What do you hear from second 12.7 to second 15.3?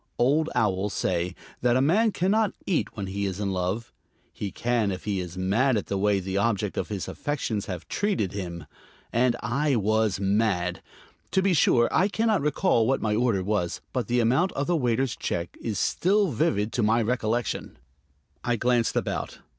what my order was, but the amount of the waiter's